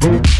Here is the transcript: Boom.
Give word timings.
Boom. 0.00 0.39